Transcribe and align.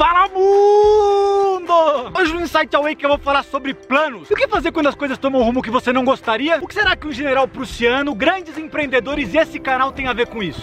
Fala 0.00 0.28
mundo! 0.28 1.74
Hoje 2.18 2.32
no 2.32 2.40
Insight 2.40 2.74
Awake 2.74 3.04
eu 3.04 3.10
vou 3.10 3.18
falar 3.18 3.42
sobre 3.42 3.74
planos. 3.74 4.30
E 4.30 4.32
o 4.32 4.36
que 4.36 4.48
fazer 4.48 4.72
quando 4.72 4.86
as 4.86 4.94
coisas 4.94 5.18
tomam 5.18 5.42
um 5.42 5.44
rumo 5.44 5.60
que 5.60 5.70
você 5.70 5.92
não 5.92 6.06
gostaria? 6.06 6.56
O 6.56 6.66
que 6.66 6.72
será 6.72 6.96
que 6.96 7.06
um 7.06 7.12
general 7.12 7.46
prussiano, 7.46 8.14
grandes 8.14 8.56
empreendedores 8.56 9.34
e 9.34 9.36
esse 9.36 9.58
canal 9.58 9.92
tem 9.92 10.08
a 10.08 10.14
ver 10.14 10.28
com 10.28 10.42
isso? 10.42 10.62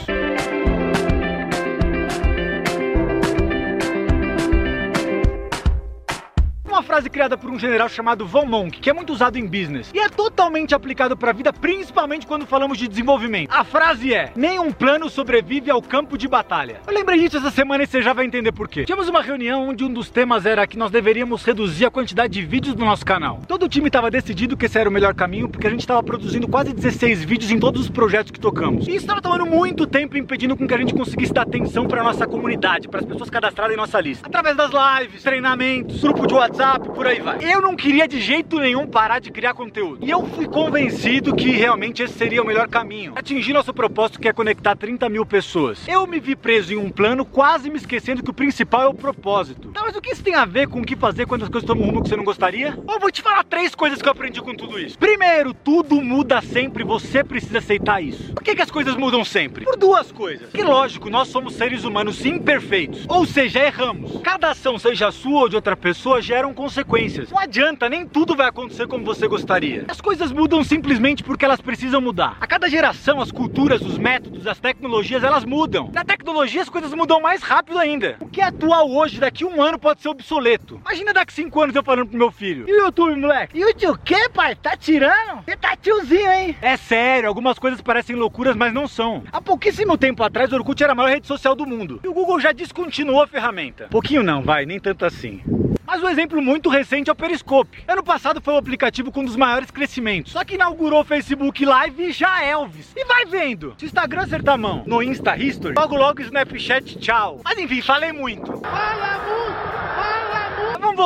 Frase 6.88 7.10
criada 7.10 7.38
por 7.38 7.52
um 7.52 7.60
general 7.60 7.90
chamado 7.90 8.26
Von 8.26 8.46
Monk, 8.46 8.80
que 8.80 8.90
é 8.90 8.94
muito 8.94 9.12
usado 9.12 9.38
em 9.38 9.46
business 9.46 9.92
e 9.94 10.00
é 10.00 10.08
totalmente 10.08 10.74
aplicado 10.74 11.18
para 11.18 11.32
a 11.32 11.34
vida, 11.34 11.52
principalmente 11.52 12.26
quando 12.26 12.46
falamos 12.46 12.78
de 12.78 12.88
desenvolvimento. 12.88 13.52
A 13.52 13.66
frase 13.66 14.14
é: 14.14 14.32
nenhum 14.38 14.72
plano 14.72 15.10
sobrevive 15.10 15.70
ao 15.70 15.82
campo 15.82 16.18
de 16.18 16.30
batalha. 16.30 16.80
Eu 16.88 16.94
lembrei 16.94 17.20
disso 17.20 17.38
essa 17.38 17.52
semana 17.52 17.84
e 17.84 17.88
você 17.88 18.02
já 18.02 18.14
vai 18.14 18.26
entender 18.26 18.54
por 18.54 18.70
quê. 18.70 18.86
Tivemos 18.86 19.10
uma 19.10 19.22
reunião 19.22 19.68
onde 19.68 19.84
um 19.84 19.92
dos 19.92 20.10
temas 20.10 20.46
era 20.46 20.66
que 20.66 20.78
nós 20.78 20.90
deveríamos 20.90 21.44
reduzir 21.44 21.86
a 21.86 21.92
quantidade 21.92 22.31
de 22.31 22.42
vídeos 22.45 22.73
do 22.73 22.86
nosso 22.86 23.06
canal. 23.06 23.42
Todo 23.45 23.66
o 23.66 23.70
time 23.70 23.88
estava 23.88 24.09
decidido 24.09 24.56
que 24.56 24.66
esse 24.66 24.80
era 24.80 24.90
o 24.90 24.92
melhor 24.92 25.14
caminho 25.14 25.50
porque 25.50 25.67
a 25.67 25.70
gente 25.70 25.81
estava 25.81 26.02
produzindo 26.02 26.48
quase 26.48 26.72
16 26.72 27.26
vídeos 27.26 27.52
em 27.52 27.59
todos 27.59 27.81
os 27.81 27.90
projetos 27.90 28.31
que 28.31 28.40
tocamos. 28.40 28.88
E 28.88 28.92
isso 28.92 29.00
estava 29.00 29.22
tomando 29.22 29.45
muito 29.45 29.86
tempo 29.86 30.17
impedindo 30.17 30.56
com 30.56 30.66
que 30.66 30.73
a 30.73 30.78
gente 30.78 30.94
conseguisse 30.94 31.34
dar 31.34 31.42
atenção 31.42 31.86
para 31.86 32.02
nossa 32.02 32.26
comunidade, 32.26 32.88
para 32.88 33.02
as 33.02 33.06
pessoas 33.06 33.30
cadastradas 33.30 33.73
em 33.73 33.78
nossa 33.78 34.00
lista. 34.00 34.26
Através 34.26 34.56
das 34.56 34.72
lives, 34.72 35.22
treinamentos, 35.22 36.00
grupo 36.02 36.26
de 36.26 36.34
WhatsApp 36.34 36.77
WhatsApp, 36.77 36.90
por 36.90 37.08
aí 37.08 37.20
vai. 37.20 37.40
Eu 37.41 37.62
não 37.62 37.76
queria 37.76 38.08
de 38.08 38.20
jeito 38.20 38.59
nenhum 38.59 38.86
parar 38.88 39.20
de 39.20 39.31
criar 39.31 39.54
conteúdo. 39.54 40.05
E 40.05 40.09
eu 40.09 40.26
fui 40.27 40.48
convencido 40.48 41.36
que 41.36 41.50
realmente 41.52 42.03
esse 42.03 42.13
seria 42.13 42.41
o 42.41 42.45
melhor 42.45 42.67
caminho. 42.67 43.13
Atingir 43.16 43.53
nosso 43.53 43.73
propósito 43.73 44.20
que 44.20 44.27
é 44.27 44.34
conectar 44.34 44.76
30 44.76 45.09
mil 45.09 45.26
pessoas. 45.26 45.88
Eu 45.88 46.05
me 46.05 46.20
vi 46.20 46.36
preso 46.36 46.73
em 46.73 46.77
um 46.77 46.90
plano, 46.90 47.26
quase 47.26 47.70
me 47.70 47.77
esquecendo 47.77 48.23
que 48.23 48.30
o 48.30 48.34
principal 48.34 48.84
é 48.84 48.88
o 48.88 48.94
propósito. 48.94 49.70
Tá, 49.70 49.81
mas 49.84 49.95
o 49.95 50.02
que 50.02 50.12
isso 50.12 50.23
tem 50.23 50.36
a 50.36 50.45
ver 50.45 50.67
com 50.67 50.80
o 50.80 50.86
que 50.86 50.95
fazer 50.95 51.26
quando 51.26 51.44
as 51.44 51.50
coisas 51.50 51.67
tomam 51.67 51.84
um 51.84 51.88
rumo 51.88 52.03
que 52.03 52.09
você 52.09 52.16
não 52.16 52.23
gostaria? 52.23 52.78
Eu 52.88 53.00
vou 53.00 53.12
te 53.12 53.22
falar 53.22 53.44
três 53.44 53.73
coisas 53.73 54.02
que 54.02 54.08
eu 54.08 54.11
aprendi 54.11 54.42
com 54.42 54.53
tudo 54.53 54.80
isso. 54.80 54.98
Primeiro, 54.98 55.53
tudo 55.53 56.02
muda 56.02 56.42
sempre, 56.42 56.83
você 56.83 57.23
precisa 57.23 57.58
aceitar 57.59 58.02
isso. 58.02 58.33
Por 58.33 58.44
que, 58.44 58.55
que 58.55 58.61
as 58.61 58.72
coisas 58.72 58.95
mudam 58.95 59.23
sempre? 59.23 59.66
Por 59.66 59.75
duas 59.75 60.11
coisas. 60.11 60.50
Que 60.52 60.64
lógico, 60.64 61.09
nós 61.09 61.28
somos 61.28 61.53
seres 61.53 61.83
humanos 61.83 62.25
imperfeitos. 62.25 63.05
Ou 63.08 63.25
seja, 63.25 63.59
erramos. 63.59 64.22
Cada 64.22 64.52
ação, 64.52 64.78
seja 64.78 65.11
sua 65.11 65.42
ou 65.42 65.50
de 65.50 65.55
outra 65.55 65.75
pessoa, 65.75 66.22
gera 66.22 66.48
um 66.48 66.53
consequências. 66.68 67.32
Não 67.32 67.40
adianta, 67.40 67.88
nem 67.88 68.06
tudo 68.06 68.36
vai 68.36 68.48
acontecer 68.48 68.88
como 68.88 69.06
você 69.06 69.26
gostaria. 69.26 69.86
As 69.88 70.02
coisas 70.02 70.34
mudam 70.34 70.64
simplesmente 70.66 71.23
porque 71.23 71.46
elas 71.46 71.62
precisam 71.62 72.02
mudar. 72.02 72.36
A 72.42 72.46
cada 72.46 72.70
geração, 72.70 73.22
as 73.22 73.32
culturas, 73.32 73.82
os 73.82 73.98
métodos, 73.98 74.46
as 74.46 74.60
tecnologias, 74.60 75.23
elas 75.23 75.45
mudam. 75.45 75.90
Na 75.94 76.04
tecnologia, 76.04 76.62
as 76.62 76.70
coisas 76.70 76.94
mudam 76.94 77.22
mais 77.22 77.42
rápido 77.42 77.80
ainda. 77.80 78.18
O 78.20 78.28
que 78.28 78.42
é 78.42 78.44
atual 78.44 78.92
hoje, 78.92 79.18
daqui 79.18 79.45
a 79.45 79.48
um 79.48 79.62
ano, 79.62 79.80
pode 79.80 80.02
ser 80.02 80.10
obsoleto. 80.10 80.82
Imagina 80.86 81.14
daqui 81.14 81.32
cinco 81.32 81.62
anos 81.62 81.73
eu 81.73 81.84
falando 81.84 82.10
pro 82.10 82.18
meu 82.18 82.32
filho. 82.32 82.68
E 82.68 82.73
o 82.73 82.86
YouTube, 82.86 83.16
moleque? 83.16 83.58
YouTube 83.58 83.88
o 83.88 83.98
quê, 83.98 84.28
pai? 84.34 84.54
Tá 84.56 84.76
tirando? 84.76 85.44
Você 85.45 85.56
tá 85.56 85.73
tiozinho, 85.78 86.30
hein? 86.30 86.58
É 86.62 86.76
sério, 86.76 87.30
algumas 87.30 87.58
coisas 87.58 87.80
parecem 87.80 88.16
loucuras, 88.18 88.58
mas 88.58 88.73
não 88.73 88.88
são. 88.88 89.23
Há 89.32 89.40
pouquíssimo 89.40 89.98
tempo 89.98 90.22
atrás, 90.22 90.52
o 90.52 90.56
Orkut 90.56 90.84
era 90.84 90.92
a 90.92 90.95
maior 90.95 91.10
rede 91.10 91.28
social 91.28 91.56
do 91.56 91.66
mundo. 91.66 92.02
E 92.04 92.08
o 92.10 92.14
Google 92.14 92.42
já 92.42 92.52
descontinuou 92.52 93.22
a 93.22 93.28
ferramenta. 93.28 93.88
Pouquinho 93.90 94.22
não, 94.22 94.42
vai, 94.42 94.66
nem 94.66 94.80
tanto 94.80 95.06
assim. 95.06 95.42
Mas 95.88 96.04
um 96.04 96.10
exemplo 96.10 96.42
muito 96.42 96.56
recente 96.66 97.09
é 97.09 97.13
o 97.13 97.16
Periscope. 97.16 97.83
Ano 97.88 98.03
passado 98.03 98.41
foi 98.41 98.53
o 98.53 98.58
aplicativo 98.58 99.11
com 99.11 99.22
um 99.22 99.25
dos 99.25 99.36
maiores 99.36 99.69
crescimentos. 99.69 100.31
Só 100.31 100.44
que 100.44 100.55
inaugurou 100.55 101.02
o 101.02 101.05
Facebook 101.05 101.64
Live 101.64 102.03
e 102.03 102.11
já 102.11 102.44
é 102.44 102.49
Elvis. 102.52 102.91
E 102.95 103.05
vai 103.05 103.25
vendo. 103.25 103.75
Se 103.77 103.86
o 103.86 103.88
Instagram 103.88 104.23
acertar 104.23 104.55
a 104.55 104.58
mão 104.58 104.83
no 104.86 105.02
Insta 105.03 105.38
History, 105.38 105.75
logo 105.75 105.95
logo 105.95 106.22
Snapchat 106.22 106.97
tchau. 106.99 107.41
Mas 107.44 107.58
enfim, 107.58 107.81
falei 107.81 108.11
muito. 108.11 108.58
Fala 108.58 108.95
muito! 108.95 109.06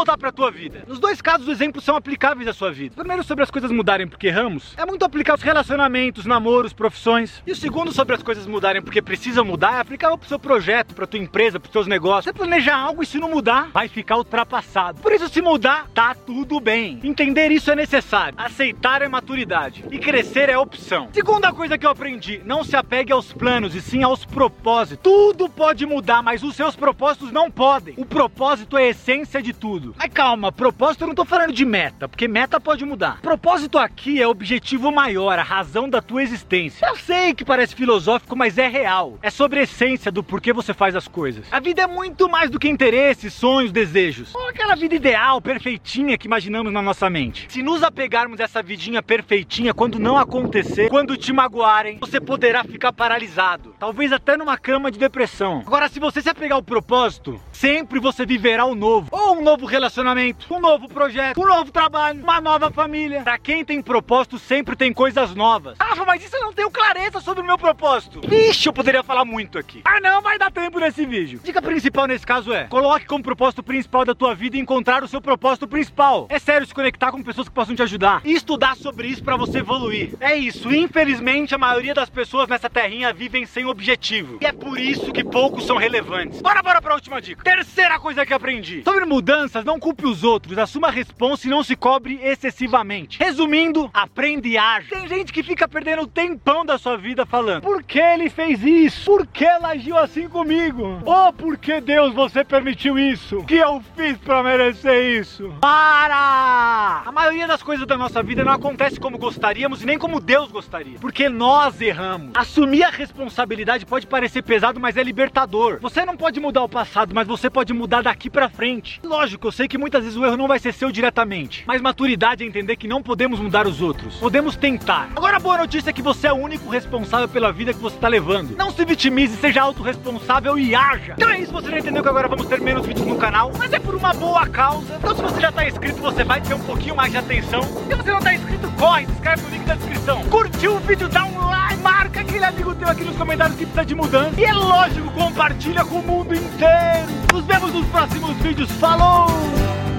Voltar 0.02 0.17
pra 0.17 0.31
tua 0.31 0.49
vida. 0.49 0.83
Nos 0.88 0.99
dois 0.99 1.21
casos, 1.21 1.47
os 1.47 1.53
exemplos 1.53 1.83
são 1.83 1.95
aplicáveis 1.95 2.47
à 2.47 2.53
sua 2.53 2.71
vida. 2.71 2.95
Primeiro, 2.95 3.23
sobre 3.23 3.44
as 3.44 3.52
coisas 3.52 3.69
mudarem 3.69 4.08
porque 4.08 4.27
erramos, 4.27 4.73
é 4.75 4.83
muito 4.83 5.05
aplicar 5.05 5.35
os 5.35 5.43
relacionamentos, 5.43 6.26
namoros, 6.26 6.73
profissões. 6.73 7.42
E 7.45 7.52
o 7.52 7.55
segundo, 7.55 7.92
sobre 7.92 8.15
as 8.15 8.23
coisas 8.23 8.48
mudarem 8.48 8.81
porque 8.81 8.99
precisam 8.99 9.45
mudar, 9.45 9.76
é 9.76 9.80
aplicar 9.80 10.17
pro 10.17 10.27
seu 10.27 10.39
projeto, 10.39 10.95
pra 10.95 11.05
tua 11.05 11.20
empresa, 11.20 11.59
pros 11.59 11.71
seus 11.71 11.86
negócios. 11.86 12.26
Você 12.26 12.33
planeja 12.33 12.76
algo 12.76 13.03
e 13.03 13.05
se 13.05 13.20
não 13.20 13.30
mudar, 13.30 13.70
vai 13.71 13.87
ficar 13.87 14.17
ultrapassado. 14.17 14.99
Por 15.02 15.11
isso, 15.11 15.30
se 15.30 15.39
mudar, 15.39 15.87
tá 15.93 16.15
tudo 16.15 16.59
bem. 16.59 16.99
Entender 17.03 17.52
isso 17.52 17.70
é 17.70 17.76
necessário. 17.76 18.33
Aceitar 18.39 19.03
é 19.03 19.08
maturidade. 19.08 19.86
E 19.92 19.99
crescer 19.99 20.49
é 20.49 20.58
opção. 20.58 21.09
Segunda 21.14 21.53
coisa 21.53 21.77
que 21.77 21.86
eu 21.86 21.92
aprendi, 21.92 22.42
não 22.43 22.64
se 22.64 22.76
apegue 22.76 23.14
aos 23.14 23.31
planos 23.31 23.76
e 23.76 23.81
sim 23.81 24.02
aos 24.02 24.26
propósitos. 24.26 25.03
Tudo 25.03 25.47
pode 25.47 25.86
mudar, 25.86 26.23
mas 26.23 26.42
os 26.42 26.55
seus 26.55 26.76
propósitos 26.76 27.31
não 27.31 27.52
podem. 27.52 27.93
O 27.97 28.05
propósito 28.05 28.76
é 28.76 28.86
a 28.86 28.89
essência 28.89 29.43
de 29.43 29.53
tudo. 29.53 29.90
Mas 29.97 30.11
calma, 30.13 30.52
propósito 30.52 31.03
eu 31.03 31.07
não 31.07 31.15
tô 31.15 31.25
falando 31.25 31.53
de 31.53 31.65
meta, 31.65 32.07
porque 32.07 32.27
meta 32.27 32.59
pode 32.59 32.85
mudar. 32.85 33.21
Propósito 33.21 33.77
aqui 33.77 34.21
é 34.21 34.27
objetivo 34.27 34.91
maior, 34.91 35.37
a 35.37 35.43
razão 35.43 35.89
da 35.89 36.02
tua 36.02 36.23
existência. 36.23 36.85
Eu 36.85 36.95
sei 36.95 37.33
que 37.33 37.45
parece 37.45 37.75
filosófico, 37.75 38.35
mas 38.35 38.57
é 38.57 38.67
real. 38.67 39.17
É 39.21 39.29
sobre 39.29 39.59
a 39.59 39.63
essência 39.63 40.11
do 40.11 40.23
porquê 40.23 40.53
você 40.53 40.73
faz 40.73 40.95
as 40.95 41.07
coisas. 41.07 41.45
A 41.52 41.59
vida 41.59 41.81
é 41.81 41.87
muito 41.87 42.29
mais 42.29 42.49
do 42.49 42.59
que 42.59 42.69
interesses, 42.69 43.33
sonhos, 43.33 43.71
desejos. 43.71 44.33
Ou 44.35 44.49
aquela 44.49 44.75
vida 44.75 44.95
ideal, 44.95 45.41
perfeitinha 45.41 46.17
que 46.17 46.27
imaginamos 46.27 46.71
na 46.71 46.81
nossa 46.81 47.09
mente. 47.09 47.47
Se 47.49 47.61
nos 47.61 47.83
apegarmos 47.83 48.39
a 48.39 48.43
essa 48.43 48.61
vidinha 48.61 49.02
perfeitinha, 49.02 49.73
quando 49.73 49.99
não 49.99 50.17
acontecer, 50.17 50.89
quando 50.89 51.17
te 51.17 51.31
magoarem, 51.33 51.97
você 51.99 52.19
poderá 52.19 52.63
ficar 52.63 52.93
paralisado. 52.93 53.70
Talvez 53.81 54.14
até 54.14 54.37
numa 54.37 54.59
cama 54.59 54.92
de 54.92 54.99
depressão. 54.99 55.64
Agora, 55.65 55.89
se 55.89 55.99
você 55.99 56.21
se 56.21 56.30
apegar 56.30 56.55
ao 56.55 56.61
propósito, 56.61 57.42
sempre 57.52 57.99
você 57.99 58.27
viverá 58.27 58.64
o 58.64 58.75
novo. 58.75 59.08
Ou 59.09 59.39
um 59.39 59.42
novo 59.42 59.65
relacionamento, 59.65 60.53
um 60.53 60.59
novo 60.59 60.87
projeto, 60.87 61.42
um 61.42 61.47
novo 61.47 61.71
trabalho, 61.71 62.21
uma 62.21 62.39
nova 62.39 62.70
família. 62.70 63.23
Pra 63.23 63.39
quem 63.39 63.65
tem 63.65 63.81
propósito, 63.81 64.37
sempre 64.37 64.75
tem 64.75 64.93
coisas 64.93 65.33
novas. 65.33 65.80
Rafa, 65.80 66.05
mas 66.05 66.23
isso 66.23 66.36
eu 66.36 66.43
não 66.43 66.53
tenho 66.53 66.70
clareza 66.70 67.20
sobre 67.21 67.41
o 67.41 67.43
meu 67.43 67.58
propósito. 67.58 68.21
Vixe, 68.23 68.70
eu 68.70 68.73
poderia 68.73 69.02
falar 69.02 69.25
muito 69.25 69.58
aqui. 69.58 69.81
Ah, 69.83 69.99
não, 69.99 70.21
vai 70.21 70.37
dar 70.37 70.52
tempo 70.52 70.80
nesse 70.80 71.03
vídeo. 71.03 71.39
Dica 71.43 71.59
principal 71.59 72.05
nesse 72.05 72.23
caso 72.23 72.53
é: 72.53 72.65
coloque 72.65 73.08
como 73.08 73.23
propósito 73.23 73.64
principal 73.64 74.05
da 74.05 74.14
tua 74.14 74.36
vida 74.36 74.58
encontrar 74.58 75.03
o 75.03 75.08
seu 75.08 75.20
propósito 75.20 75.67
principal. 75.67 76.27
É 76.30 76.37
sério, 76.37 76.67
se 76.67 76.73
conectar 76.75 77.11
com 77.11 77.23
pessoas 77.23 77.49
que 77.49 77.55
possam 77.55 77.75
te 77.75 77.81
ajudar 77.81 78.21
e 78.23 78.33
estudar 78.33 78.75
sobre 78.75 79.08
isso 79.08 79.23
para 79.23 79.36
você 79.36 79.58
evoluir. 79.58 80.14
É 80.20 80.36
isso. 80.36 80.71
Infelizmente, 80.71 81.55
a 81.55 81.58
maioria 81.58 81.95
das 81.95 82.11
pessoas 82.11 82.47
nessa 82.47 82.70
terrinha 82.70 83.11
vivem 83.11 83.43
sem 83.43 83.70
objetivo. 83.71 84.37
E 84.42 84.45
é 84.45 84.52
por 84.52 84.80
isso 84.80 85.11
que 85.11 85.23
poucos 85.23 85.65
são 85.65 85.77
relevantes. 85.77 86.42
Bora, 86.42 86.61
bora 86.61 86.82
pra 86.82 86.93
última 86.93 87.21
dica. 87.21 87.43
Terceira 87.43 87.99
coisa 87.99 88.26
que 88.26 88.33
aprendi. 88.33 88.83
Sobre 88.83 89.05
mudanças, 89.05 89.64
não 89.64 89.80
culpe 89.80 90.05
os 90.05 90.23
outros, 90.23 90.58
assuma 90.58 90.89
a 90.89 90.92
responsa 90.92 91.48
e 91.48 91.49
não 91.49 91.64
se 91.64 91.76
cobre 91.76 92.20
excessivamente. 92.21 93.17
Resumindo, 93.20 93.89
aprenda 93.93 94.48
e 94.48 94.58
age. 94.58 94.89
Tem 94.89 95.08
gente 95.08 95.32
que 95.32 95.42
fica 95.42 95.67
perdendo 95.67 96.04
o 96.04 96.08
tempão 96.08 96.65
da 96.65 96.77
sua 96.77 96.98
vida 96.98 97.26
falando: 97.26 97.64
por 97.64 97.82
que 97.83 97.99
ele 97.99 98.30
fez 98.30 98.64
isso? 98.64 99.05
Por 99.05 99.26
que 99.26 99.45
ela 99.45 99.70
agiu 99.70 99.98
assim 99.98 100.27
comigo? 100.27 100.99
Ou 101.05 101.33
por 101.33 101.58
que 101.58 101.80
Deus 101.80 102.14
você 102.14 102.43
permitiu 102.43 102.99
isso? 102.99 103.43
Que 103.45 103.55
eu 103.55 103.82
fiz 103.95 104.17
para 104.17 104.43
merecer 104.43 105.20
isso? 105.20 105.53
Para! 105.61 107.03
A 107.05 107.11
maioria 107.11 107.48
das 107.48 107.64
coisas 107.64 107.88
da 107.88 107.98
nossa 107.98 108.21
vida 108.21 108.43
não 108.43 108.52
acontece 108.52 108.99
como 108.99 109.17
gostaríamos 109.17 109.82
e 109.82 109.86
nem 109.86 109.98
como 109.98 110.20
Deus 110.20 110.52
gostaria. 110.52 110.99
Porque 110.99 111.30
nós 111.30 111.80
erramos. 111.80 112.32
Assumir 112.36 112.83
a 112.83 112.89
responsabilidade 112.89 113.61
pode 113.88 114.08
parecer 114.08 114.42
pesado, 114.42 114.80
mas 114.80 114.98
é 114.98 115.04
libertador. 115.04 115.80
Você 115.82 116.05
não 116.05 116.17
pode 116.17 116.39
mudar 116.39 116.64
o 116.64 116.70
passado, 116.70 117.14
mas 117.14 117.27
você 117.27 117.49
pode 117.49 117.73
mudar 117.73 118.02
daqui 118.02 118.30
para 118.30 118.49
frente. 118.49 118.99
Lógico, 119.04 119.48
eu 119.48 119.52
sei 119.52 119.67
que 119.67 119.77
muitas 119.77 120.04
vezes 120.04 120.17
o 120.17 120.26
erro 120.26 120.38
não 120.38 120.48
vai 120.48 120.60
ser 120.60 120.73
seu 120.73 120.92
diretamente, 120.92 121.64
mas 121.67 121.82
maturidade 121.82 122.44
é 122.44 122.48
entender 122.48 122.76
que 122.76 122.88
não 122.88 123.02
podemos 123.02 123.39
mudar 123.39 123.67
os 123.67 123.82
outros. 123.82 124.16
Podemos 124.17 124.55
tentar. 124.55 125.10
Agora 125.16 125.38
a 125.38 125.39
boa 125.39 125.58
notícia 125.58 125.89
é 125.89 125.94
que 125.94 126.02
você 126.02 126.27
é 126.27 126.33
o 126.33 126.38
único 126.38 126.70
responsável 126.70 127.27
pela 127.27 127.52
vida 127.52 127.73
que 127.73 127.80
você 127.80 127.98
tá 127.98 128.07
levando. 128.07 128.56
Não 128.56 128.71
se 128.71 128.83
vitimize, 128.86 129.36
seja 129.38 129.62
autorresponsável 129.62 130.57
e 130.57 130.74
haja. 130.75 131.13
Então 131.18 131.30
é 131.30 131.39
isso, 131.39 131.51
você 131.51 131.69
já 131.69 131.80
entendeu 131.80 132.04
que 132.04 132.10
agora 132.10 132.27
vamos 132.27 132.45
ter 132.45 132.60
menos 132.62 132.86
vídeos 132.86 133.06
no 133.06 133.18
canal, 133.18 133.51
mas 133.57 133.71
é 133.74 133.80
por 133.80 133.95
uma 133.95 134.13
boa 134.13 134.47
causa. 134.47 134.95
Então 134.95 135.15
se 135.15 135.21
você 135.21 135.41
já 135.41 135.51
tá 135.51 135.68
inscrito, 135.68 136.01
você 136.01 136.24
vai 136.24 136.41
ter 136.41 136.53
um 136.53 136.59
pouquinho 136.59 136.95
mais 136.95 137.12
de 137.12 137.18
atenção. 137.18 137.62
Se 137.62 137.95
você 137.95 138.12
não 138.12 138.19
tá 138.19 138.33
inscrito, 138.33 138.71
corre, 138.80 139.06
se 139.06 139.12
inscreve 139.12 139.41
no 139.44 139.50
link 139.50 139.65
da 139.65 139.75
descrição. 139.75 140.24
Curtiu 140.25 140.75
o 140.75 140.80
vídeo, 140.80 141.09
dá 141.09 141.25
um 141.25 141.50
like, 141.50 141.81
marca 142.01 142.21
aquele 142.21 142.44
amigo 142.44 142.74
teu 142.74 142.88
aqui 142.88 143.03
nos 143.03 143.15
comentários 143.15 143.56
que 143.56 143.63
precisa 143.63 143.86
de 143.86 143.94
mudança. 143.94 144.42
E 144.42 144.44
é 144.44 144.53
lógico, 144.53 145.12
compartilha 145.12 145.86
com 145.86 146.00
o 146.00 146.03
mundo 146.03 146.33
inteiro. 146.33 147.07
Nos 147.31 147.45
vemos 147.45 147.71
nos 147.71 147.86
próximos 147.88 148.36
vídeos. 148.38 148.71
Falou! 148.71 149.27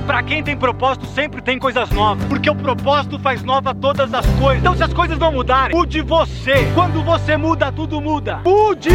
Pra 0.04 0.20
quem 0.20 0.42
tem 0.42 0.56
propósito, 0.56 1.06
sempre 1.06 1.40
tem 1.40 1.60
coisas 1.60 1.88
novas. 1.90 2.24
Porque 2.26 2.50
o 2.50 2.56
propósito 2.56 3.20
faz 3.20 3.44
nova 3.44 3.72
todas 3.72 4.12
as 4.12 4.26
coisas. 4.40 4.58
Então, 4.58 4.76
se 4.76 4.82
as 4.82 4.92
coisas 4.92 5.16
não 5.16 5.30
mudarem, 5.30 5.76
mude 5.76 6.00
você. 6.00 6.72
Quando 6.74 7.04
você 7.04 7.36
muda, 7.36 7.70
tudo 7.70 8.00
muda. 8.00 8.40
Mude! 8.44 8.90